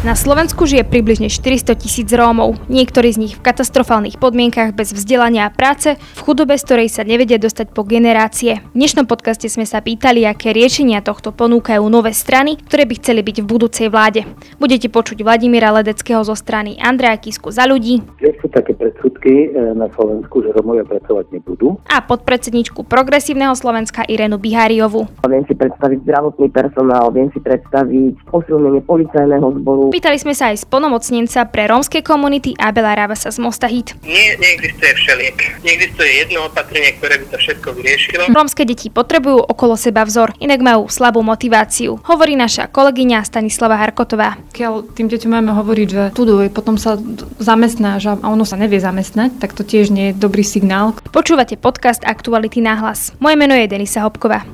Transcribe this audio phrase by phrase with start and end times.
[0.00, 5.44] Na Slovensku žije približne 400 tisíc Rómov, niektorí z nich v katastrofálnych podmienkach bez vzdelania
[5.44, 8.64] a práce, v chudobe, z ktorej sa nevedia dostať po generácie.
[8.72, 13.20] V dnešnom podcaste sme sa pýtali, aké riešenia tohto ponúkajú nové strany, ktoré by chceli
[13.20, 14.24] byť v budúcej vláde.
[14.56, 18.00] Budete počuť Vladimíra Ledeckého zo strany Andreja Kisku za ľudí.
[18.40, 21.76] sú také predsudky e, na Slovensku, že Rómovia pracovať nebudú.
[21.92, 25.12] A podpredsedničku Progresívneho Slovenska Irenu Biháriovu.
[25.28, 30.70] Viem si predstaviť zdravotný personál, viem si predstaviť posilnenie policajného zboru, Pýtali sme sa aj
[30.70, 33.98] splnomocnenca pre rómske komunity Abela Ravasa z Mosta Hit.
[34.06, 35.36] Nie, neexistuje všeliek.
[35.66, 38.22] Neexistuje jedno opatrenie, ktoré by to všetko vyriešilo.
[38.30, 44.38] Rómske deti potrebujú okolo seba vzor, inak majú slabú motiváciu, hovorí naša kolegyňa Stanislava Harkotová.
[44.54, 46.94] Keď tým deťom máme hovoriť, že tuduj, potom sa
[47.42, 50.94] zamestnáš a ono sa nevie zamestnať, tak to tiež nie je dobrý signál.
[51.10, 53.10] Počúvate podcast Aktuality na hlas.
[53.18, 54.46] Moje meno je Denisa Hopková.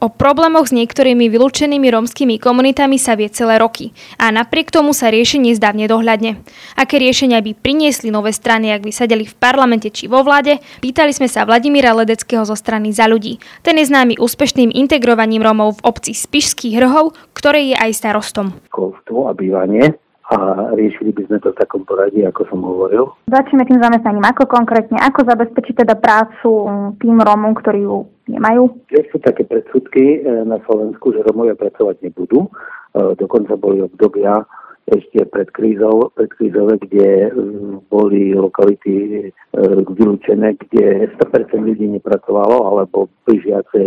[0.00, 5.12] O problémoch s niektorými vylúčenými rómskymi komunitami sa vie celé roky a napriek tomu sa
[5.12, 6.40] riešenie zdá nedohľadne.
[6.72, 11.12] Aké riešenia by priniesli nové strany, ak by sedeli v parlamente či vo vláde, pýtali
[11.12, 13.44] sme sa Vladimíra Ledeckého zo strany za ľudí.
[13.60, 18.56] Ten je známy úspešným integrovaním Rómov v obci Spišských hrhov, ktorej je aj starostom.
[18.72, 20.00] Školstvo a bývanie
[20.30, 20.36] a
[20.78, 23.10] riešili by sme to v takom poradí, ako som hovoril.
[23.26, 24.22] Začneme tým zamestnaním.
[24.30, 26.50] Ako konkrétne, ako zabezpečiť teda prácu
[27.02, 28.70] tým Rómom, ktorí ju nemajú?
[28.86, 32.46] Tiež sú také predsudky e, na Slovensku, že Rómovia pracovať nebudú.
[32.46, 32.50] E,
[33.18, 34.46] dokonca boli obdobia,
[34.90, 39.30] ešte pred krízou, pred krízové, kde mm, boli lokality e,
[39.86, 43.82] vylúčené, kde 100% ľudí nepracovalo, alebo blížiace,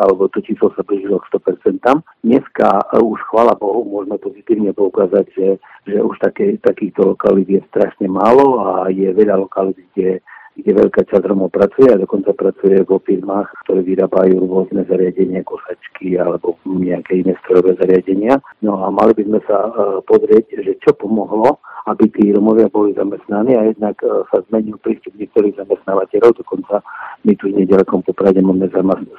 [0.00, 1.80] alebo to číslo sa blížilo k 100%.
[2.24, 5.48] Dneska e, už, chvala Bohu, môžeme pozitívne poukázať, že,
[5.86, 10.24] že už také, takýchto lokalít je strašne málo a je veľa lokalít, kde
[10.58, 16.18] kde veľká časť Romov pracuje a dokonca pracuje vo firmách, ktoré vyrábajú rôzne zariadenia, kosačky
[16.18, 18.42] alebo nejaké iné strojové zariadenia.
[18.66, 22.90] No a mali by sme sa uh, pozrieť, že čo pomohlo, aby tí Romovia boli
[22.98, 26.42] zamestnaní a jednak uh, sa zmenil prístup niektorých zamestnávateľov.
[26.42, 26.82] Dokonca
[27.22, 28.66] my tu nedelekom poprade máme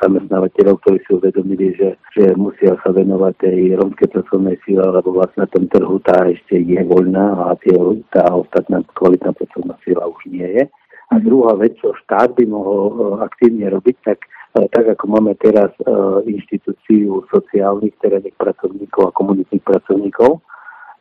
[0.04, 5.48] zamestnávateľov, ktorí si uvedomili, že, že musia sa venovať tej romskej pracovnej síle, lebo vlastne
[5.48, 7.74] na tom trhu tá ešte je voľná a tie,
[8.12, 10.64] tá ostatná kvalitná pracovná síla už nie je.
[11.10, 15.34] A druhá vec, čo štát by mohol e, aktívne robiť, tak e, tak ako máme
[15.42, 15.84] teraz e,
[16.30, 20.38] inštitúciu sociálnych terénnych pracovníkov a komunitných pracovníkov,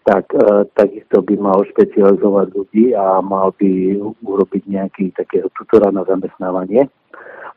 [0.08, 0.32] tak
[0.72, 6.88] takisto by mal špecializovať ľudí a mal by urobiť nejaký takého tutora na zamestnávanie.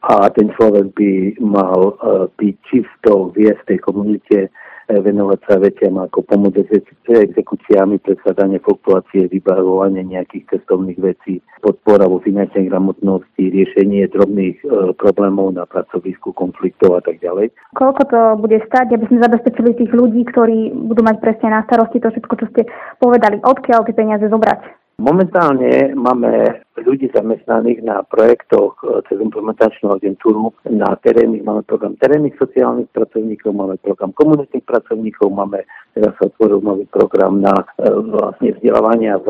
[0.03, 1.95] A ten človek by mal
[2.35, 4.51] byť čisto viesť tej komunite
[5.00, 12.68] venovať sa veciam ako pomoc exekúciami, predkladanie fluktuácie, vybavovanie nejakých cestovných vecí, podpora vo finančnej
[12.68, 14.66] gramotnosti, riešenie drobných e,
[15.00, 17.53] problémov na pracovisku, konfliktov a tak ďalej.
[17.78, 22.03] Koľko to bude stať, aby sme zabezpečili tých ľudí, ktorí budú mať presne na starosti
[22.03, 22.62] to všetko, čo ste
[23.00, 24.81] povedali, odkiaľ tie peniaze zobrať?
[25.01, 31.41] Momentálne máme ľudí zamestnaných na projektoch e, cez implementačnú agentúru na terénnych.
[31.41, 35.66] Máme program terénnych sociálnych pracovníkov, máme program komunitných pracovníkov, máme
[35.97, 39.28] teraz sa otvoril nový program na e, vlastne vzdelávania v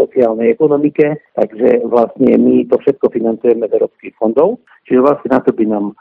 [0.00, 5.52] sociálnej ekonomike, takže vlastne my to všetko financujeme z európskych fondov, čiže vlastne na to
[5.52, 5.94] by nám e,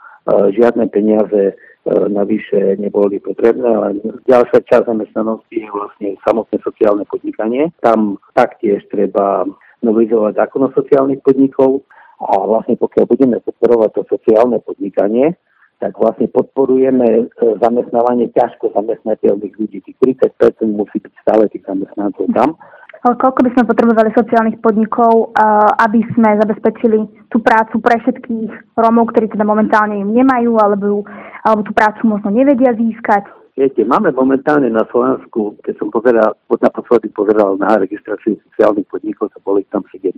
[0.55, 1.59] žiadne peniaze
[1.89, 3.97] navyše neboli potrebné, ale
[4.29, 7.73] ďalšia časť zamestnanosti je vlastne samotné sociálne podnikanie.
[7.81, 9.49] Tam taktiež treba
[9.81, 11.81] novelizovať zákon o sociálnych podnikov
[12.21, 15.33] a vlastne pokiaľ budeme podporovať to sociálne podnikanie,
[15.81, 17.23] tak vlastne podporujeme e,
[17.57, 19.81] zamestnávanie ťažko zamestnateľných ľudí.
[19.81, 22.53] Tých 30% musí byť stále tých zamestnancov tam
[23.01, 25.33] koľko by sme potrebovali sociálnych podnikov,
[25.81, 27.01] aby sme zabezpečili
[27.33, 31.01] tú prácu pre všetkých Rómov, ktorí teda momentálne im nemajú, alebo,
[31.41, 33.29] alebo tú prácu možno nevedia získať?
[33.59, 39.43] Viete, máme momentálne na Slovensku, keď som pozeral, naposledy pozeral na registráciu sociálnych podnikov, to
[39.43, 40.15] boli tam 17.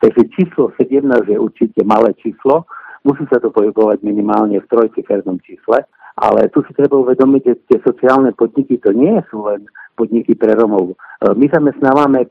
[0.00, 2.64] Takže číslo 17 je určite malé číslo,
[3.04, 5.84] musí sa to pohybovať minimálne v trojcifernom čísle,
[6.14, 9.66] ale tu si treba uvedomiť, že tie sociálne podniky to nie sú len
[9.98, 10.94] podniky pre Romov.
[10.94, 10.96] E,
[11.34, 12.28] my zamestnávame e,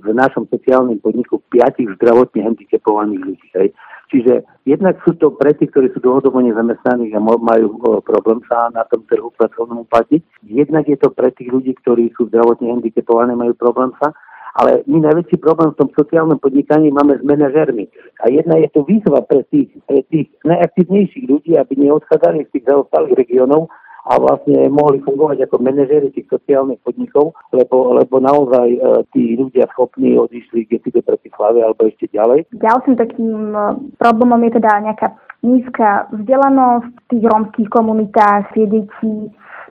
[0.00, 3.48] v našom sociálnom podniku piatich zdravotne handicapovaných ľudí.
[3.56, 3.68] Hej.
[4.06, 8.72] Čiže jednak sú to pre tých, ktorí sú dlhodobo nezamestnaní a majú e, problém sa
[8.72, 10.22] na tom trhu pracovnom uplatniť.
[10.46, 14.16] Jednak je to pre tých ľudí, ktorí sú zdravotne handicapovaní, majú problém sa.
[14.56, 17.84] Ale my najväčší problém v tom sociálnom podnikaní máme s manažermi.
[18.24, 22.64] A jedna je to výzva pre tých, pre tých najaktívnejších ľudí, aby neodchádzali z tých
[22.64, 23.68] zaostalých regiónov,
[24.06, 28.80] a vlastne mohli fungovať ako manažery tých sociálnych podnikov, lebo, lebo naozaj e,
[29.10, 32.46] tí ľudia schopní odišli kde si do Bratislave alebo ešte ďalej.
[32.54, 33.62] Ďalším takým e,
[33.98, 35.08] problémom je teda nejaká
[35.42, 39.12] nízka vzdelanosť v tých rómskych komunitách, tie deti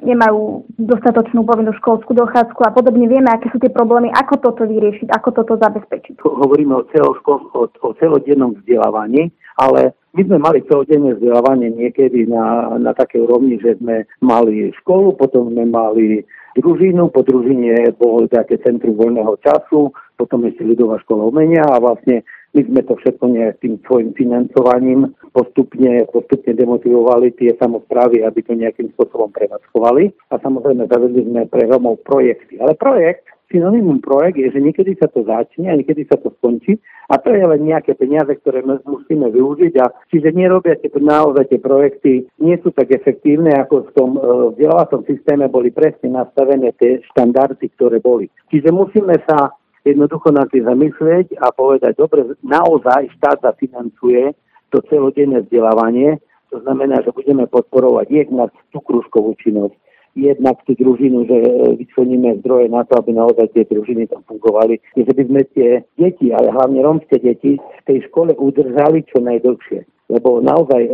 [0.05, 3.09] nemajú dostatočnú povinnú školskú dochádzku a podobne.
[3.09, 6.21] Vieme, aké sú tie problémy, ako toto vyriešiť, ako toto zabezpečiť.
[6.21, 12.77] Hovoríme o, celoškol, o, o celodennom vzdelávaní, ale my sme mali celodenné vzdelávanie niekedy na,
[12.79, 16.23] na také úrovni, že sme mali školu, potom sme mali
[16.55, 22.23] družinu, po družine bolo také centrum voľného času, potom ešte ľudová škola umenia a vlastne
[22.55, 23.25] my sme to všetko
[23.59, 30.15] tým svojim financovaním postupne, postupne demotivovali tie samozprávy, aby to nejakým spôsobom prevádzkovali.
[30.31, 32.55] A samozrejme zavedli sme pre Romov projekty.
[32.63, 36.79] Ale projekt, synonymum projekt je, že niekedy sa to začne a niekedy sa to skončí
[37.09, 41.59] a to je len nejaké peniaze, ktoré musíme využiť a čiže nerobia tie naozaj tie
[41.61, 44.19] projekty, nie sú tak efektívne, ako v tom e,
[44.55, 48.25] vzdelávacom systéme boli presne nastavené tie štandardy, ktoré boli.
[48.49, 49.53] Čiže musíme sa
[49.85, 54.33] jednoducho na tým zamyslieť a povedať, dobre, naozaj štát zafinancuje
[54.73, 56.17] to celodenné vzdelávanie,
[56.49, 59.77] to znamená, že budeme podporovať jednak tú krúžkovú činnosť,
[60.15, 61.37] jednak tú družinu, že
[61.75, 64.79] vyčleníme zdroje na to, aby naozaj tie družiny tam fungovali.
[64.95, 69.83] Že by sme tie deti, ale hlavne rómske deti, v tej škole udržali čo najdlhšie.
[70.07, 70.91] Lebo naozaj e,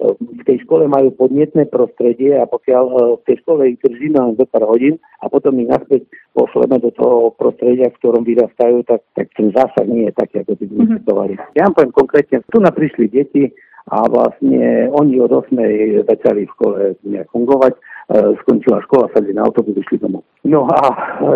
[0.00, 4.36] v tej škole majú podnetné prostredie a pokiaľ e, v tej škole ich držíme len
[4.36, 6.04] zo pár hodín a potom ich naspäť
[6.36, 10.52] pošleme do toho prostredia, v ktorom vyrastajú, tak, tak ten zásah nie je taký, ako
[10.60, 11.56] by sme mm-hmm.
[11.56, 13.48] Ja vám poviem konkrétne, tu na prišli deti
[13.88, 15.56] a vlastne oni od 8.
[16.04, 16.78] začali v škole
[17.32, 17.72] fungovať
[18.42, 20.22] skončila škola, sadli na autobus, vyšli domov.
[20.46, 20.78] No a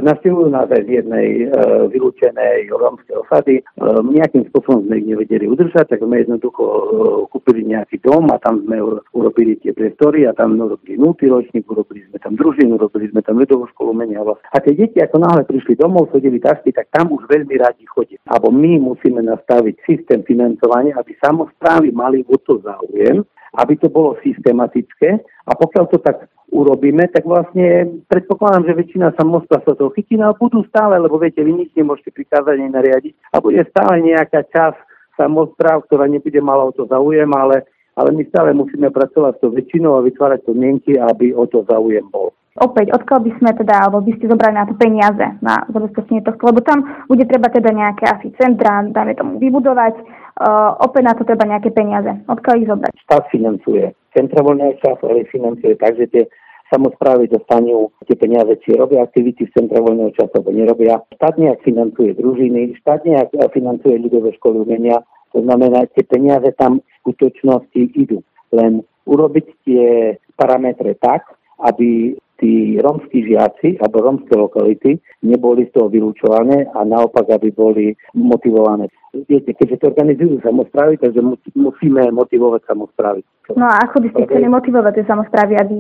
[0.07, 1.45] navštevujú nás aj z jednej e,
[1.91, 3.55] vylúčenej rómskej osady.
[3.59, 3.63] E,
[4.07, 6.83] nejakým spôsobom sme ich nevedeli udržať, tak sme jednoducho e,
[7.27, 8.79] kúpili nejaký dom a tam sme
[9.11, 13.43] urobili tie priestory a tam urobili nultý ročník, urobili sme tam družinu, urobili sme tam
[13.43, 14.47] ľudovú školu menia vlast.
[14.55, 18.15] A tie deti, ako náhle prišli domov, sedeli tašky, tak tam už veľmi radi chodí.
[18.31, 23.27] Abo my musíme nastaviť systém financovania, aby samozprávy mali o to záujem,
[23.59, 25.19] aby to bolo systematické
[25.51, 30.31] a pokiaľ to tak urobíme, tak vlastne predpokladám, že väčšina samozpráv sa toho chytí no
[30.31, 33.15] a budú stále, lebo viete, vy nič nemôžete prikázať ani nariadiť.
[33.33, 34.79] A bude stále nejaká časť
[35.15, 37.63] samozpráv, ktorá nebude mala o to záujem, ale,
[37.95, 42.05] ale my stále musíme pracovať s tou väčšinou a vytvárať podmienky, aby o to záujem
[42.11, 46.21] bol opäť, odkiaľ by sme teda, alebo by ste zobrali na to peniaze na zabezpečenie
[46.23, 51.15] tohto, lebo tam bude treba teda nejaké asi centra, dajme tomu vybudovať, uh, opäť na
[51.17, 52.13] to treba nejaké peniaze.
[52.29, 52.93] Odkiaľ ich zobrať?
[53.09, 53.85] Štát financuje.
[54.13, 56.25] Centra voľného času, ale financuje tak, že tie
[56.71, 61.03] samozprávy dostanú tie peniaze, či robia aktivity v centra voľného času, alebo nerobia.
[61.19, 65.03] Štát nejak financuje družiny, štát nejak financuje ľudové školy umenia,
[65.35, 68.23] to znamená, tie peniaze tam v skutočnosti idú.
[68.51, 71.27] Len urobiť tie parametre tak,
[71.63, 77.93] aby tí rómsky žiaci alebo rómske lokality neboli z toho vylúčované a naopak, aby boli
[78.17, 78.89] motivované.
[79.29, 81.21] Viete, keďže to organizujú samozprávy, takže
[81.55, 83.21] musíme motivovať samozprávy.
[83.53, 85.79] No a ako by ste chceli motivovať tie samozprávy, aby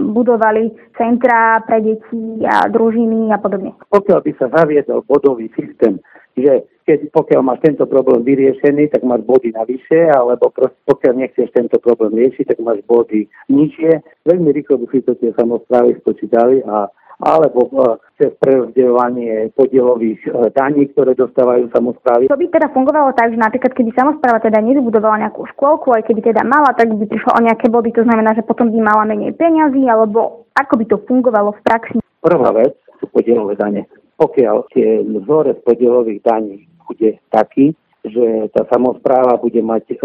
[0.00, 3.76] budovali centrá pre deti a družiny a podobne?
[3.92, 6.00] Pokiaľ by sa zaviedol bodový systém,
[6.32, 10.50] že keď, pokiaľ máš tento problém vyriešený, tak máš body navyše, alebo
[10.86, 14.24] pokiaľ nechceš tento problém riešiť, tak máš body nižšie.
[14.26, 16.90] Veľmi rýchlo by si to tie samozprávy spočítali a
[17.22, 22.26] alebo e, cez prerozdeľovanie podielových e, daní, ktoré dostávajú samozprávy.
[22.26, 26.34] To by teda fungovalo tak, že napríklad keby samozpráva teda nevybudovala nejakú škôlku, aj keby
[26.34, 29.38] teda mala, tak by prišlo o nejaké body, to znamená, že potom by mala menej
[29.38, 31.96] peňazí, alebo ako by to fungovalo v praxi?
[32.18, 33.86] Prvá vec sú podielové dane
[34.22, 37.72] pokiaľ tie vzorec podielových daní bude taký,
[38.04, 39.96] že tá samozpráva bude mať e,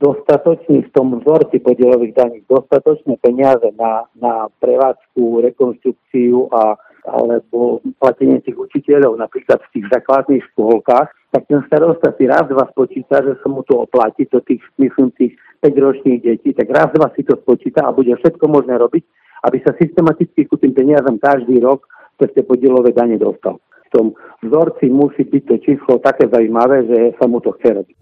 [0.00, 8.44] dostatočný v tom vzorci podielových daní dostatočné peniaze na, na prevádzku, rekonstrukciu a alebo platenie
[8.44, 13.40] tých učiteľov napríklad v tých základných škôlkach, tak ten starosta si raz, dva spočíta, že
[13.40, 15.32] sa mu to oplatí do tých, myslím, tých
[15.64, 19.04] 5-ročných detí, tak raz, dva si to spočíta a bude všetko možné robiť,
[19.48, 21.88] aby sa systematicky ku tým peniazom každý rok
[22.18, 23.62] cez tie podielové dane dostal.
[23.88, 24.06] V tom
[24.44, 27.96] vzorci musí byť to číslo také zaujímavé, že sa mu to chce robiť.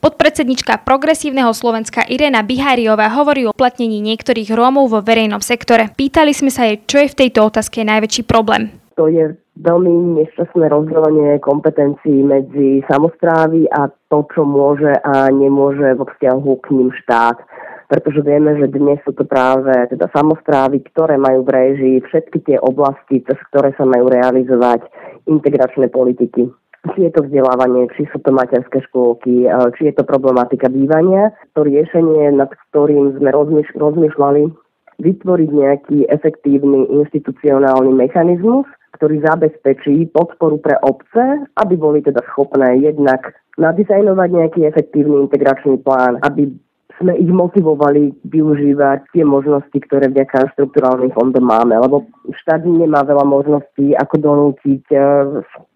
[0.00, 5.92] Podpredsednička Progresívneho Slovenska Irena Biháriová hovorí o platnení niektorých Rómov vo verejnom sektore.
[5.92, 8.72] Pýtali sme sa jej, čo je v tejto otázke najväčší problém.
[8.96, 16.08] To je veľmi nešťastné rozdelenie kompetencií medzi samozprávy a to, čo môže a nemôže vo
[16.08, 17.36] vzťahu k ním štát
[17.90, 22.56] pretože vieme, že dnes sú to práve teda samozprávy, ktoré majú v réžii všetky tie
[22.62, 24.86] oblasti, cez ktoré sa majú realizovať
[25.26, 26.46] integračné politiky.
[26.94, 29.44] Či je to vzdelávanie, či sú to materské škôlky,
[29.76, 31.34] či je to problematika bývania.
[31.58, 33.28] To riešenie, nad ktorým sme
[33.76, 34.42] rozmýšľali,
[35.02, 38.64] vytvoriť nejaký efektívny institucionálny mechanizmus,
[38.96, 46.16] ktorý zabezpečí podporu pre obce, aby boli teda schopné jednak nadizajnovať nejaký efektívny integračný plán,
[46.24, 46.48] aby
[47.00, 52.04] sme ich motivovali využívať tie možnosti, ktoré vďaka štruktúrálnym fondom máme, lebo
[52.44, 55.02] štát nemá veľa možností, ako donútiť eh,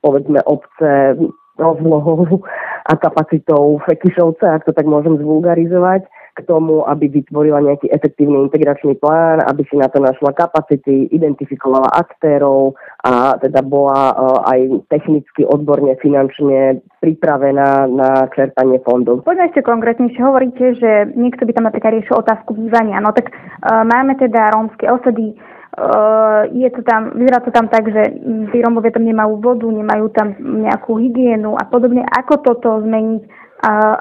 [0.04, 1.16] povedzme obce
[1.57, 2.45] rozlohou
[2.85, 6.04] a kapacitou Fekišovca, ak to tak môžem zvulgarizovať
[6.35, 11.87] k tomu, aby vytvorila nejaký efektívny integračný plán, aby si na to našla kapacity, identifikovala
[11.95, 12.75] aktérov
[13.07, 19.23] a teda bola uh, aj technicky, odborne, finančne pripravená na čerpanie fondov.
[19.23, 20.21] Poďme ešte konkrétnejšie.
[20.21, 22.99] Hovoríte, že niekto by tam napríklad riešil otázku bývania.
[22.99, 25.38] No tak uh, máme teda rómske osady,
[25.75, 28.14] Uh, je to tam, vyzerá to tam tak, že
[28.55, 32.07] tí Rómovia tam nemajú vodu, nemajú tam nejakú hygienu a podobne.
[32.07, 33.26] Ako toto zmeniť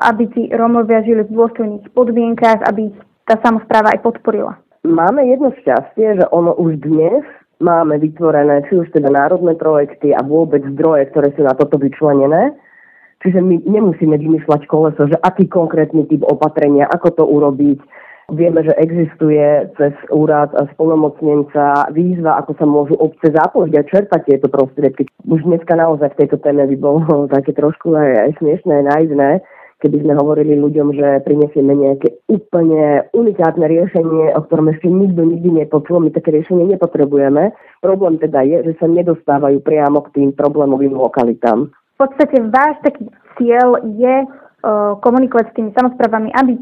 [0.04, 2.92] aby tí Rómovia žili v dôstojných podmienkách, aby
[3.24, 4.60] tá samozpráva aj podporila.
[4.84, 7.24] Máme jedno šťastie, že ono už dnes
[7.64, 12.52] máme vytvorené či už teda národné projekty a vôbec zdroje, ktoré sú na toto vyčlenené.
[13.24, 17.80] Čiže my nemusíme vymýšľať koleso, že aký konkrétny typ opatrenia, ako to urobiť.
[18.34, 24.50] Vieme, že existuje cez úrad spolnomocnenca výzva, ako sa môžu obce zapojiť a čerpať tieto
[24.50, 25.06] prostriedky.
[25.30, 29.46] Už dneska naozaj v tejto téme by bolo také trošku aj, aj smiešné, naivné,
[29.86, 35.62] keby sme hovorili ľuďom, že prinesieme nejaké úplne unikátne riešenie, o ktorom ešte nikto nikdy
[35.62, 37.52] nepočul, my také riešenie nepotrebujeme.
[37.84, 41.70] Problém teda je, že sa nedostávajú priamo k tým problémovým lokalitám.
[41.70, 46.58] V podstate váš taký cieľ je uh, komunikovať s tými samozprávami, aby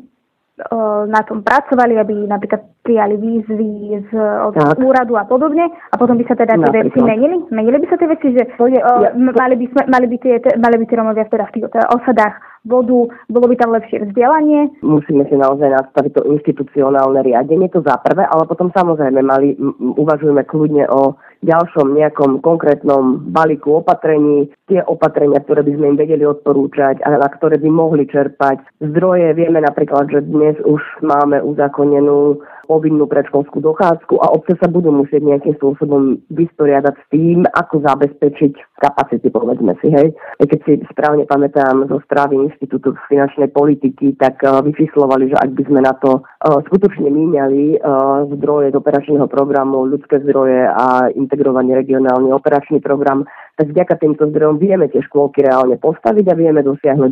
[1.08, 4.78] na tom pracovali, aby napríklad prijali výzvy z, od tak.
[4.78, 7.38] úradu a podobne a potom by sa teda tie veci menili?
[7.50, 8.84] Menili by sa tie veci, že o, ja,
[9.16, 12.36] mali, by sme, mali, by tie, mali by tie Romovia teda v tých osadách
[12.68, 13.00] vodu,
[13.32, 14.70] bolo by tam lepšie vzdelanie?
[14.86, 19.58] Musíme si naozaj nastaviť to institucionálne riadenie, to za prvé, ale potom samozrejme mali,
[19.98, 26.24] uvažujeme kľudne o ďalšom nejakom konkrétnom balíku opatrení, tie opatrenia, ktoré by sme im vedeli
[26.24, 29.34] odporúčať a na ktoré by mohli čerpať zdroje.
[29.34, 32.40] Vieme napríklad, že dnes už máme uzakonenú
[32.72, 38.80] povinnú predškolskú dochádzku a obce sa budú musieť nejakým spôsobom vysporiadať s tým, ako zabezpečiť
[38.80, 40.16] kapacity, povedzme si, hej.
[40.40, 45.64] Keď si správne pamätám zo správy Inštitútu finančnej politiky, tak uh, vyčíslovali, že ak by
[45.68, 51.76] sme na to uh, skutočne míňali uh, zdroje z operačného programu, ľudské zdroje a integrovaný
[51.76, 53.28] regionálny operačný program,
[53.60, 57.10] tak vďaka týmto zdrojom vieme tie škôlky reálne postaviť a vieme dosiahnuť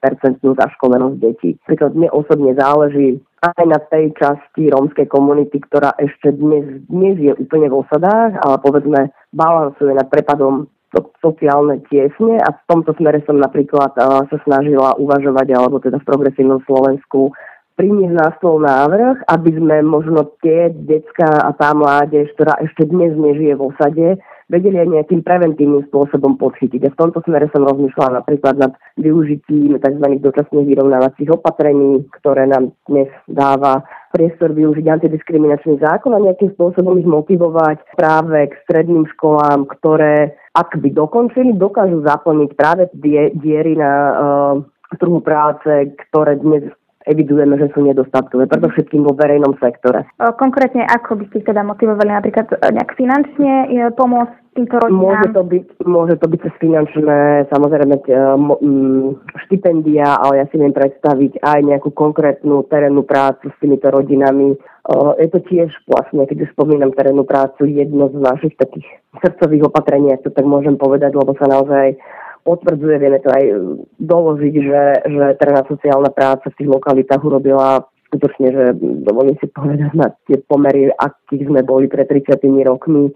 [0.00, 1.58] 90% zaškolenosť detí.
[1.66, 3.18] Príklad mne osobne záleží
[3.52, 8.56] aj na tej časti rómskej komunity, ktorá ešte dnes, dnes je úplne v osadách, ale
[8.64, 9.00] povedzme
[9.36, 10.70] balansuje nad prepadom
[11.18, 16.08] sociálne tiesne a v tomto smere som napríklad uh, sa snažila uvažovať, alebo teda v
[16.08, 17.34] progresívnom Slovensku
[17.74, 23.10] priniesť na stôl návrh, aby sme možno tie detská a tá mládež, ktorá ešte dnes
[23.18, 24.06] nežije v osade,
[24.48, 26.88] vedeli aj nejakým preventívnym spôsobom podchytiť.
[26.88, 30.06] A v tomto smere som rozmýšľala napríklad nad využitím tzv.
[30.20, 37.08] dočasných vyrovnávacích opatrení, ktoré nám dnes dáva priestor využiť antidiskriminačný zákon a nejakým spôsobom ich
[37.08, 43.92] motivovať práve k stredným školám, ktoré ak by dokončili, dokážu zaplniť práve die, diery na
[43.92, 44.54] uh,
[45.02, 46.70] trhu práce, ktoré dnes
[47.04, 50.08] evidujeme, že sú nedostatkové, predovšetkým vo verejnom sektore.
[50.40, 55.04] Konkrétne ako by ste teda motivovali napríklad e, nejak finančne e, pomôcť týmto rodinám?
[55.04, 57.18] Môže to byť, môže to byť cez finančné,
[57.52, 58.02] samozrejme e,
[59.46, 64.56] štipendia, ale ja si viem predstaviť aj nejakú konkrétnu terénnu prácu s týmito rodinami.
[65.16, 68.84] Je to tiež vlastne, keď už spomínam terénnu prácu, jedno z našich takých
[69.16, 71.96] srdcových opatrení, ak to tak môžem povedať, lebo sa naozaj
[72.44, 73.44] potvrdzuje, vieme to aj
[73.98, 77.82] doložiť, že, že teda sociálna práca v tých lokalitách urobila
[78.12, 78.64] skutočne, že
[79.02, 83.10] dovolím si povedať na tie pomery, akých sme boli pred 30 rokmi,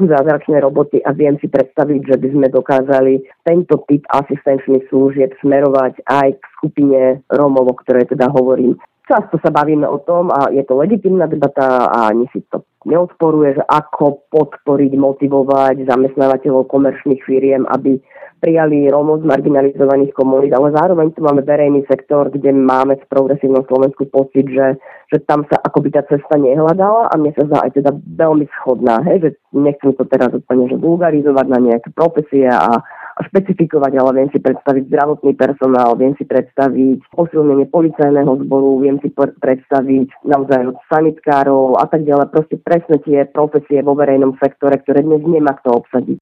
[0.00, 5.36] ku zázračnej roboty a viem si predstaviť, že by sme dokázali tento typ asistenčných služieb
[5.44, 8.80] smerovať aj k skupine Rómov, o ktorej teda hovorím.
[9.10, 13.58] Často sa bavíme o tom a je to legitimná debata a ani si to neodporuje,
[13.58, 17.98] že ako podporiť, motivovať zamestnávateľov komerčných firiem, aby
[18.38, 23.66] prijali Rómov z marginalizovaných komunít, ale zároveň tu máme verejný sektor, kde máme v progresívnom
[23.66, 24.78] Slovensku pocit, že,
[25.10, 29.02] že tam sa akoby tá cesta nehľadala a mne sa zdá aj teda veľmi schodná,
[29.10, 32.78] hej, že nechcem to teraz úplne že vulgarizovať na nejaké profesie a,
[33.26, 39.12] špecifikovať, ale viem si predstaviť zdravotný personál, viem si predstaviť posilnenie policajného zboru, viem si
[39.12, 45.02] predstaviť naozaj od sanitkárov a tak ďalej, proste presne tie profesie vo verejnom sektore, ktoré
[45.04, 46.18] dnes nemá kto obsadiť.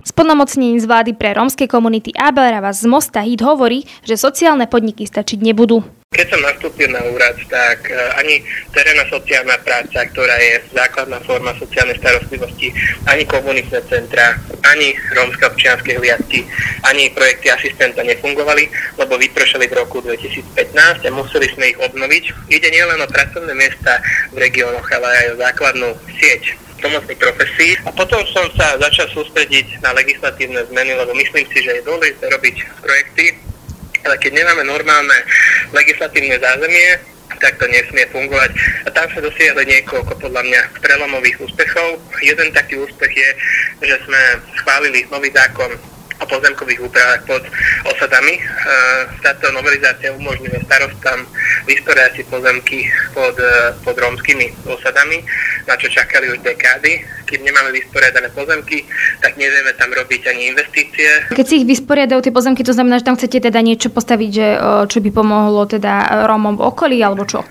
[0.00, 5.38] Splnomocnení z vlády pre rómske komunity Abel z Mosta Hit hovorí, že sociálne podniky stačiť
[5.40, 5.99] nebudú.
[6.10, 8.42] Keď som nastúpil na úrad, tak e, ani
[8.74, 12.74] terénna sociálna práca, ktorá je základná forma sociálnej starostlivosti,
[13.06, 14.34] ani komunitné centra,
[14.66, 16.42] ani rómske občianske hliadky,
[16.82, 18.66] ani projekty asistenta nefungovali,
[18.98, 22.24] lebo vypršali v roku 2015 a museli sme ich obnoviť.
[22.52, 24.02] Ide nielen o pracovné miesta
[24.34, 25.88] v regiónoch, ale aj o základnú
[26.18, 27.78] sieť pomocných profesí.
[27.86, 32.34] A potom som sa začal sústrediť na legislatívne zmeny, lebo myslím si, že je dôležité
[32.34, 33.49] robiť projekty,
[34.04, 35.18] ale keď nemáme normálne
[35.72, 37.00] legislatívne zázemie,
[37.40, 38.52] tak to nesmie fungovať.
[38.84, 41.96] A tam sa dosiahli niekoľko podľa mňa prelomových úspechov.
[42.20, 43.30] Jeden taký úspech je,
[43.88, 44.20] že sme
[44.60, 45.72] schválili nový zákon
[46.20, 47.42] o pozemkových úpravách pod
[47.88, 48.36] osadami.
[48.36, 48.42] E,
[49.24, 51.24] táto novelizácia umožňuje starostám
[51.64, 52.78] vysporiadať si pozemky
[53.16, 55.24] pod, e, pod rómskymi osadami,
[55.64, 57.00] na čo čakali už dekády.
[57.24, 58.84] Keď nemáme vysporiadané pozemky,
[59.24, 61.30] tak nevieme tam robiť ani investície.
[61.32, 64.48] Keď si ich vysporiadajú tie pozemky, to znamená, že tam chcete teda niečo postaviť, že,
[64.90, 67.46] čo by pomohlo teda Rómom v okolí, alebo čo?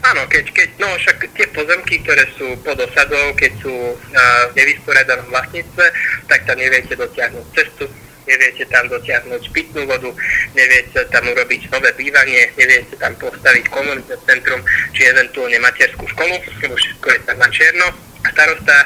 [0.00, 4.52] Áno, keď, keď, no však tie pozemky, ktoré sú pod osadou, keď sú uh, v
[4.56, 5.84] nevysporiadanom vlastníctve,
[6.24, 7.84] tak tam neviete dotiahnuť cestu,
[8.30, 10.10] neviete tam dotiahnuť pitnú vodu,
[10.54, 14.62] neviete tam urobiť nové bývanie, neviete tam postaviť komunitné centrum,
[14.94, 18.09] či eventuálne materskú školu, lebo všetko je tam na čierno.
[18.20, 18.76] Starosta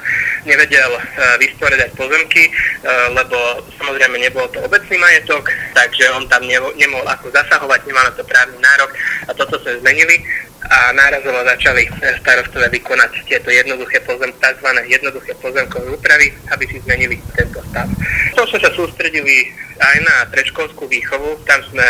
[0.47, 1.03] nevedel uh,
[1.41, 7.81] vysporiadať pozemky, uh, lebo samozrejme nebol to obecný majetok, takže on tam nemohol, ako zasahovať,
[7.89, 8.91] nemal na to právny nárok
[9.27, 10.23] a toto sme zmenili
[10.65, 11.85] a nárazovo začali
[12.25, 14.69] starostové vykonať tieto jednoduché pozem, tzv.
[14.89, 17.85] jednoduché pozemkové úpravy, aby si zmenili tento stav.
[18.33, 21.37] To sme sa sústredili aj na predškolskú výchovu.
[21.45, 21.85] Tam sme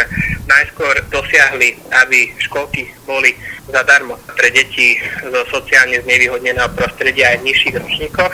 [0.50, 7.74] najskôr dosiahli, aby školky boli zadarmo pre deti zo sociálne znevýhodneného prostredia aj v nižších
[7.80, 8.32] ročníkoch.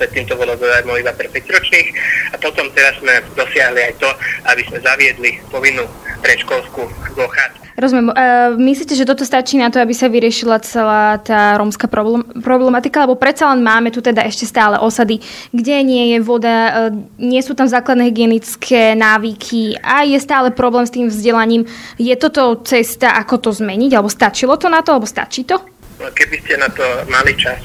[0.00, 1.88] Predtým to bolo zadarmo iba pre 5 ročných.
[2.32, 4.10] A potom teraz sme dosiahli aj to,
[4.48, 5.84] aby sme zaviedli povinnú
[6.24, 8.12] predškolskú dochádzku Rozumiem.
[8.12, 13.08] Uh, myslíte, že toto stačí na to, aby sa vyriešila celá tá rómska problem, problematika?
[13.08, 17.40] Lebo predsa len máme tu teda ešte stále osady, kde nie je voda, uh, nie
[17.40, 21.64] sú tam základné hygienické návyky a je stále problém s tým vzdelaním.
[21.96, 23.96] Je toto cesta, ako to zmeniť?
[23.96, 24.92] Alebo stačilo to na to?
[24.92, 25.56] Alebo stačí to?
[25.96, 27.64] Keby ste na to mali čas,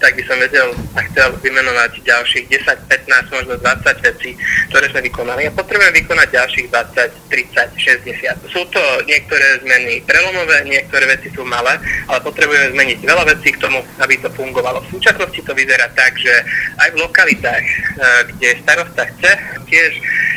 [0.00, 4.36] tak by som vedel a chcel vymenovať ďalších 10, 15, možno 20 vecí,
[4.72, 5.48] ktoré sme vykonali.
[5.48, 8.52] A potrebujem vykonať ďalších 20, 30, 60.
[8.52, 13.62] Sú to niektoré zmeny prelomové, niektoré veci sú malé, ale potrebujeme zmeniť veľa vecí k
[13.62, 14.84] tomu, aby to fungovalo.
[14.86, 16.32] V súčasnosti to vyzerá tak, že
[16.80, 19.32] aj v lokalitách, eh, kde starosta chce,
[19.66, 19.92] tiež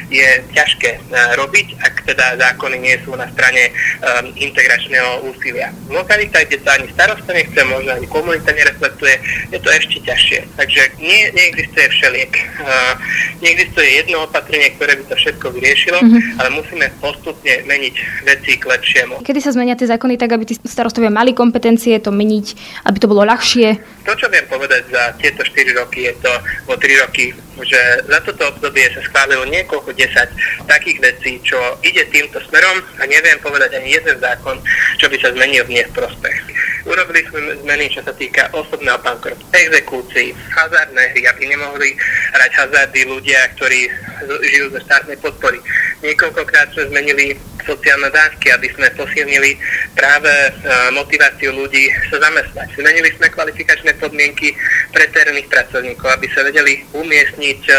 [0.09, 1.01] je ťažké eh,
[1.37, 5.69] robiť, ak teda zákony nie sú na strane um, integračného úsilia.
[5.85, 9.15] V lokalitách, kde to ani starosta nechce, možno ani komunita nereflektuje,
[9.53, 10.39] je to ešte ťažšie.
[10.57, 12.31] Takže nie, neexistuje všeliek.
[12.57, 12.93] Uh,
[13.39, 16.41] neexistuje jedno opatrenie, ktoré by to všetko vyriešilo, mm-hmm.
[16.41, 19.21] ale musíme postupne meniť veci k lepšiemu.
[19.21, 22.45] Kedy sa zmenia tie zákony tak, aby tí starostovia mali kompetencie to meniť,
[22.89, 23.77] aby to bolo ľahšie?
[24.09, 26.31] To, čo viem povedať za tieto 4 roky, je to
[26.67, 30.31] o 3 roky, že za toto obdobie sa schválilo niekoľko desať
[30.63, 34.55] takých vecí, čo ide týmto smerom a neviem povedať ani jeden zákon,
[34.95, 36.39] čo by sa zmenil v prospech.
[36.87, 41.99] Urobili sme zmeny, čo sa týka osobného bankrotu, exekúcií, hazardné hry, aby nemohli
[42.31, 43.91] hrať hazardy ľudia, ktorí
[44.23, 45.59] žijú zo štátnej podpory.
[45.99, 47.35] Niekoľkokrát sme zmenili
[47.69, 49.53] sociálne dávky, aby sme posilnili
[49.93, 50.49] práve e,
[50.97, 52.73] motiváciu ľudí sa zamestnať.
[52.73, 54.57] Zmenili sme kvalifikačné podmienky
[54.89, 57.73] pre terénnych pracovníkov, aby sa vedeli umiestniť e,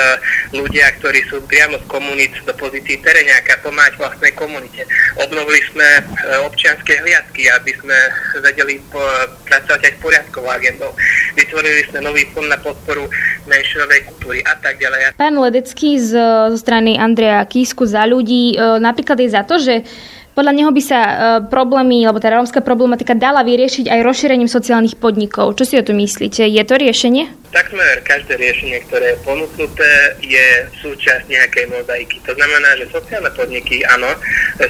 [0.54, 4.86] ľudia, ktorí sú priamo z komunít do pozícií teréňáka, pomáhať vlastnej komunite.
[5.18, 6.02] Obnovili sme e,
[6.46, 7.96] občianské hliadky, aby sme
[8.38, 8.78] vedeli
[9.50, 10.94] pracovať aj s poriadkovou agendou.
[11.34, 13.10] Vytvorili sme nový fond na podporu
[13.50, 15.16] menšinovej kultúry a tak ďalej.
[15.18, 19.79] Pán Ledecký zo strany Andreja Kísku za ľudí napríklad je za to, že
[20.30, 21.12] podľa neho by sa e,
[21.50, 25.58] problémy, alebo tá rómska problematika dala vyriešiť aj rozšírením sociálnych podnikov.
[25.58, 26.46] Čo si o to myslíte?
[26.46, 27.28] Je to riešenie?
[27.50, 32.22] Takmer každé riešenie, ktoré je ponúknuté, je súčasť nejakej mozaiky.
[32.22, 34.06] To znamená, že sociálne podniky, áno,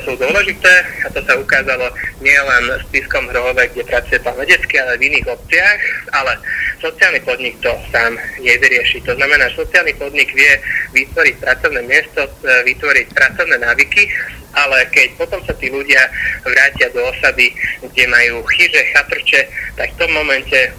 [0.00, 0.72] sú dôležité
[1.04, 1.92] a to sa ukázalo
[2.24, 5.80] nielen s Piskom Hrohové, kde pracuje pán Vedecký, ale v iných obciach,
[6.16, 6.32] ale
[6.80, 9.04] sociálny podnik to sám nevyrieši.
[9.04, 10.52] To znamená, že sociálny podnik vie
[10.96, 14.08] vytvoriť pracovné miesto, e, vytvoriť pracovné návyky,
[14.56, 16.00] ale keď potom sa tí ľudia
[16.48, 17.52] vrátia do osady,
[17.84, 19.40] kde majú chyže, chatrče,
[19.76, 20.72] tak v tom momente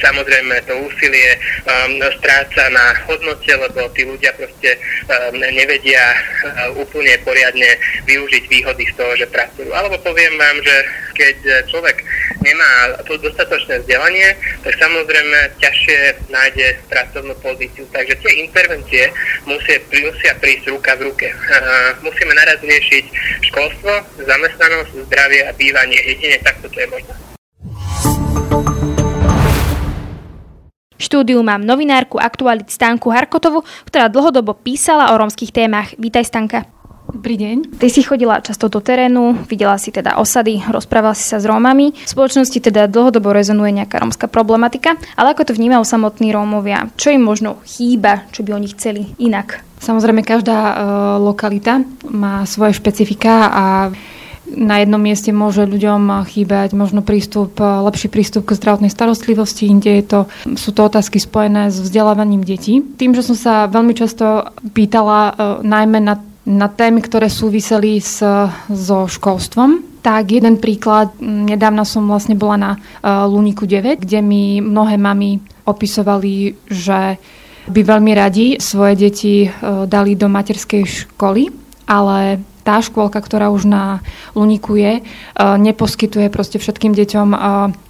[0.00, 1.36] samozrejme to úsilie
[1.68, 4.78] um, stráca na hodnote, lebo tí ľudia proste
[5.08, 7.76] um, nevedia uh, úplne poriadne
[8.08, 9.70] využiť výhody z toho, že pracujú.
[9.72, 10.76] Alebo poviem vám, že
[11.12, 11.36] keď
[11.68, 12.00] človek
[12.40, 14.32] nemá to dostatočné vzdelanie,
[14.64, 15.98] tak samozrejme ťažšie
[16.32, 17.84] nájde pracovnú pozíciu.
[17.92, 19.12] Takže tie intervencie
[19.44, 21.28] musia, musia prísť ruka v ruke.
[21.28, 23.04] Uh, musíme naraz riešiť
[23.52, 23.92] školstvo,
[24.24, 26.00] zamestnanosť, zdravie a bývanie.
[26.00, 27.31] Jedine takto to je možné.
[31.12, 35.92] Štúdiu mám novinárku aktualit Stanku Harkotovu, ktorá dlhodobo písala o rómskych témach.
[36.00, 36.64] Vítaj Stanka.
[37.12, 37.76] Dobrý deň.
[37.76, 41.92] Ty si chodila často do terénu, videla si teda osady, rozprávala si sa s Rómami.
[41.92, 46.88] V spoločnosti teda dlhodobo rezonuje nejaká rómska problematika, ale ako to vnímajú samotní Rómovia?
[46.96, 49.60] Čo im možno chýba, čo by oni chceli inak?
[49.84, 50.74] Samozrejme, každá e,
[51.20, 53.64] lokalita má svoje špecifika a
[54.56, 60.04] na jednom mieste môže ľuďom chýbať možno prístup, lepší prístup k zdravotnej starostlivosti, inde je
[60.04, 60.20] to,
[60.54, 62.80] sú to otázky spojené s vzdelávaním detí.
[62.80, 65.32] Tým, že som sa veľmi často pýtala e,
[65.66, 68.20] najmä na, na témy, ktoré súviseli s,
[68.70, 74.58] so školstvom, tak jeden príklad, nedávno som vlastne bola na uh, Luniku 9, kde mi
[74.58, 77.22] mnohé mamy opisovali, že
[77.70, 79.46] by veľmi radi svoje deti
[79.86, 81.46] dali do materskej školy,
[81.86, 84.00] ale tá škôlka, ktorá už na
[84.32, 85.02] Luniku je, e,
[85.38, 87.38] neposkytuje proste všetkým deťom e,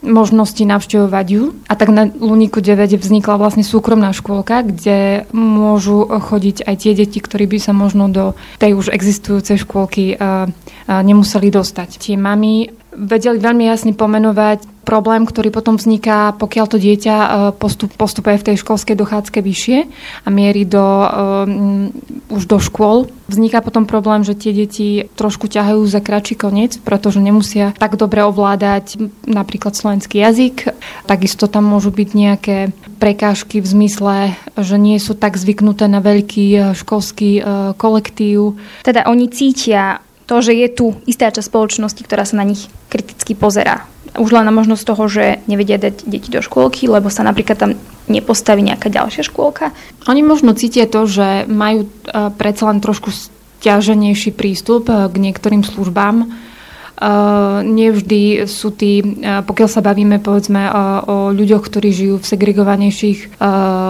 [0.04, 1.52] možnosti navštevovať ju.
[1.68, 7.20] A tak na Luniku 9 vznikla vlastne súkromná škôlka, kde môžu chodiť aj tie deti,
[7.20, 10.48] ktorí by sa možno do tej už existujúcej škôlky e,
[10.88, 12.02] nemuseli dostať.
[12.02, 17.94] Tie mami vedeli veľmi jasne pomenovať problém, ktorý potom vzniká, pokiaľ to dieťa e, postup,
[17.94, 19.78] postupuje v tej školskej dochádzke vyššie
[20.26, 21.94] a mierí do, um,
[22.28, 23.06] už do škôl.
[23.30, 28.26] Vzniká potom problém, že tie deti trošku ťahajú za kratší koniec, pretože nemusia tak dobre
[28.26, 30.74] ovládať napríklad slovenský jazyk.
[31.06, 32.56] Takisto tam môžu byť nejaké
[32.98, 34.16] prekážky v zmysle,
[34.58, 37.30] že nie sú tak zvyknuté na veľký e, školský
[37.78, 38.58] kolektív.
[38.82, 40.02] Teda oni cítia
[40.32, 43.84] to, že je tu istá časť spoločnosti, ktorá sa na nich kriticky pozerá.
[44.16, 47.70] Už len na možnosť toho, že nevedia dať deti do škôlky, lebo sa napríklad tam
[48.08, 49.76] nepostaví nejaká ďalšia škôlka.
[50.08, 51.88] Oni možno cítia to, že majú e,
[52.32, 56.32] predsa len trošku stiaženejší prístup e, k niektorým službám,
[57.66, 60.70] nevždy sú tí, pokiaľ sa bavíme povedzme
[61.06, 63.42] o ľuďoch, ktorí žijú v segregovanejších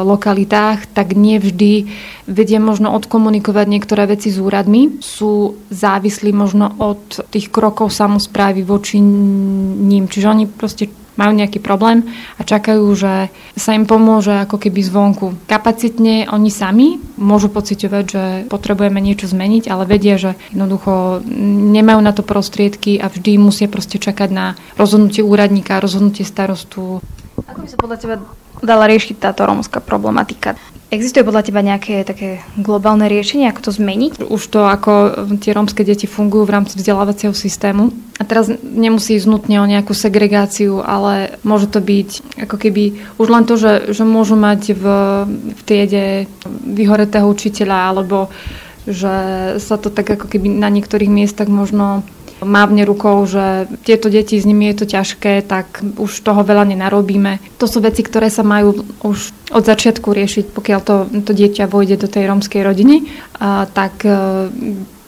[0.09, 1.92] lokalitách, tak nevždy
[2.25, 5.05] vedia možno odkomunikovať niektoré veci s úradmi.
[5.05, 10.09] Sú závislí možno od tých krokov samozprávy voči ním.
[10.09, 15.27] Čiže oni proste majú nejaký problém a čakajú, že sa im pomôže ako keby zvonku.
[15.44, 21.25] Kapacitne oni sami môžu pociťovať, že potrebujeme niečo zmeniť, ale vedia, že jednoducho
[21.72, 27.05] nemajú na to prostriedky a vždy musia proste čakať na rozhodnutie úradníka, rozhodnutie starostu.
[27.48, 28.16] Ako by sa podľa teba
[28.62, 30.55] dala riešiť táto rómska problematika?
[30.92, 34.28] Existuje podľa teba nejaké také globálne riešenie, ako to zmeniť?
[34.28, 34.92] Už to, ako
[35.40, 37.96] tie rómske deti fungujú v rámci vzdelávacieho systému.
[38.20, 43.28] A teraz nemusí ísť nutne o nejakú segregáciu, ale môže to byť ako keby už
[43.33, 44.85] len to, že, že môžu mať v,
[45.57, 46.28] v triede
[46.68, 48.28] vyhoretého učiteľa, alebo
[48.85, 49.16] že
[49.64, 52.05] sa to tak ako keby na niektorých miestach možno
[52.42, 57.38] mávne rukou, že tieto deti, s nimi je to ťažké, tak už toho veľa nenarobíme.
[57.59, 59.18] To sú veci, ktoré sa majú už
[59.55, 63.07] od začiatku riešiť, pokiaľ to, to dieťa vojde do tej rómskej rodiny,
[63.38, 64.12] a, tak e,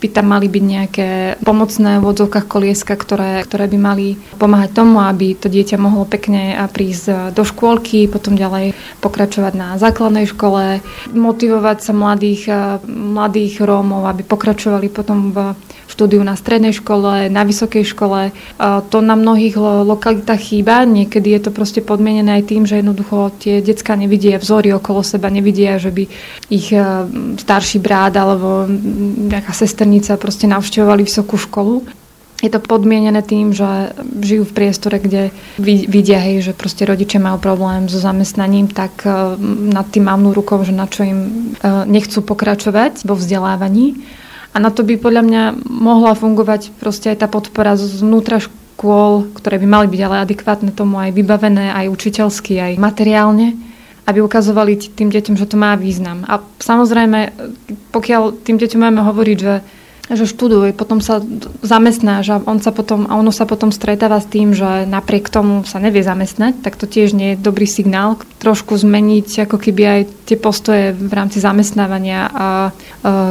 [0.05, 1.09] by tam mali byť nejaké
[1.41, 6.61] pomocné v odzovkách kolieska, ktoré, ktoré by mali pomáhať tomu, aby to dieťa mohlo pekne
[6.69, 14.05] prísť do škôlky, potom ďalej pokračovať na základnej škole, motivovať sa mladých, e, mladých Rómov,
[14.05, 15.57] aby pokračovali potom v
[15.91, 18.33] štúdiu na strednej škole, na vysokej škole.
[18.61, 20.87] To na mnohých lokalitách chýba.
[20.87, 25.33] Niekedy je to proste podmienené aj tým, že jednoducho tie decka nevidia vzory okolo seba,
[25.33, 26.05] nevidia, že by
[26.53, 26.81] ich e,
[27.41, 28.69] starší brat alebo
[29.29, 31.87] nejaká sesternica proste navštevovali vysokú školu.
[32.43, 35.33] Je to podmienené tým, že žijú v priestore, kde
[35.65, 39.09] vidia, hej, že proste rodičia majú problém so zamestnaním, tak e,
[39.73, 41.31] nad tým mávnu rukou, že na čo im e,
[41.89, 43.97] nechcú pokračovať vo vzdelávaní.
[44.55, 49.59] A na to by podľa mňa mohla fungovať proste aj tá podpora znútra škôl, ktoré
[49.59, 53.59] by mali byť ale adekvátne tomu aj vybavené, aj učiteľsky, aj materiálne,
[54.07, 56.23] aby ukazovali tým deťom, že to má význam.
[56.31, 57.35] A samozrejme,
[57.91, 59.55] pokiaľ tým deťom máme hovoriť, že
[60.13, 61.25] že študuje, potom sa
[61.65, 65.65] zamestná že on sa potom, a ono sa potom stretáva s tým, že napriek tomu
[65.65, 68.21] sa nevie zamestnať, tak to tiež nie je dobrý signál.
[68.41, 72.49] Trošku zmeniť ako keby aj tie postoje v rámci zamestnávania a, a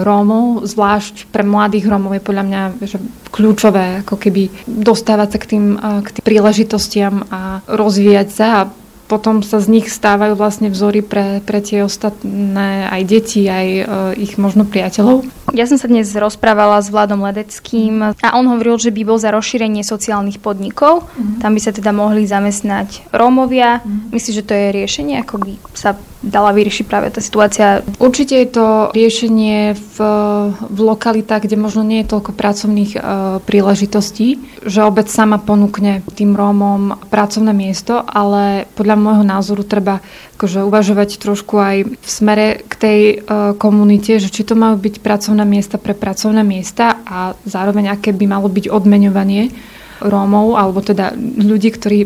[0.02, 2.98] Rómov, zvlášť pre mladých Rómov je podľa mňa že
[3.30, 8.70] kľúčové ako keby dostávať sa k tým, k tým príležitostiam a rozvíjať sa a
[9.08, 13.84] potom sa z nich stávajú vlastne vzory pre, pre tie ostatné aj deti, aj e,
[14.18, 15.28] ich možno priateľov.
[15.54, 19.30] Ja som sa dnes rozprávala s Vladom Ledeckým a on hovoril, že by bol za
[19.30, 21.06] rozšírenie sociálnych podnikov.
[21.06, 21.46] Mm-hmm.
[21.46, 23.86] Tam by sa teda mohli zamestnať Rómovia.
[23.86, 24.10] Mm-hmm.
[24.10, 27.84] Myslíš, že to je riešenie, ako by sa dala vyriešiť práve tá situácia?
[28.00, 29.98] Určite je to riešenie v,
[30.58, 33.00] v lokalitách, kde možno nie je toľko pracovných e,
[33.44, 40.00] príležitostí, že obec sama ponúkne tým Rómom pracovné miesto, ale podľa môjho názoru treba
[40.40, 43.16] akože uvažovať trošku aj v smere k tej e,
[43.60, 48.26] komunite, že či to majú byť pracovné miesta pre pracovné miesta a zároveň aké by
[48.28, 49.52] malo byť odmeňovanie
[50.04, 52.00] Rómov, alebo teda ľudí, ktorí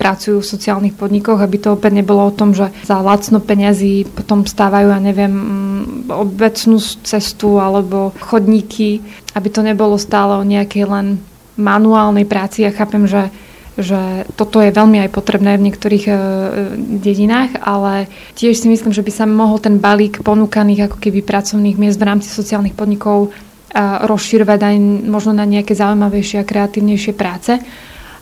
[0.00, 4.48] pracujú v sociálnych podnikoch, aby to opäť nebolo o tom, že za lacno peňazí potom
[4.48, 9.04] stávajú, ja neviem, mm, obecnú cestu alebo chodníky,
[9.36, 11.06] aby to nebolo stále o nejakej len
[11.60, 12.64] manuálnej práci.
[12.64, 13.28] Ja chápem, že
[13.80, 16.12] že toto je veľmi aj potrebné v niektorých e,
[17.00, 21.80] dedinách, ale tiež si myslím, že by sa mohol ten balík ponúkaných ako keby pracovných
[21.80, 24.76] miest v rámci sociálnych podnikov e, rozširovať aj
[25.08, 27.58] možno na nejaké zaujímavejšie a kreatívnejšie práce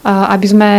[0.09, 0.71] aby sme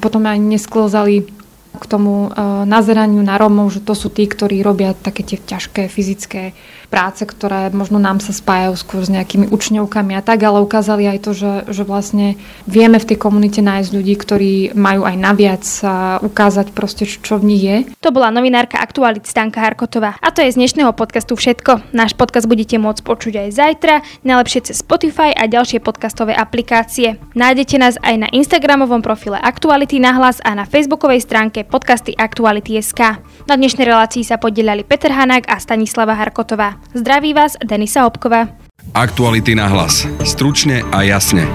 [0.00, 1.28] potom aj nesklzali
[1.72, 2.28] k tomu
[2.68, 6.52] nazeraniu na Rómov, že to sú tí, ktorí robia také tie ťažké fyzické
[6.92, 11.18] práce, ktoré možno nám sa spájajú skôr s nejakými učňovkami a tak, ale ukázali aj
[11.24, 12.36] to, že, že vlastne
[12.68, 17.48] vieme v tej komunite nájsť ľudí, ktorí majú aj naviac a ukázať proste, čo v
[17.48, 17.76] nich je.
[18.04, 20.20] To bola novinárka Aktualit Stanka Harkotová.
[20.20, 21.96] A to je z dnešného podcastu všetko.
[21.96, 23.94] Náš podcast budete môcť počuť aj zajtra,
[24.28, 27.16] najlepšie cez Spotify a ďalšie podcastové aplikácie.
[27.32, 33.22] Nájdete nás aj na Instagramovom profile Aktuality na hlas a na facebookovej stránke podcasty Aktuality.sk.
[33.46, 36.81] Na dnešnej relácii sa podielali Peter Hanák a Stanislava Harkotová.
[36.94, 38.48] Zdraví vás Denisa Hopková.
[38.94, 40.06] Aktuality na hlas.
[40.24, 41.46] Stručne a jasne.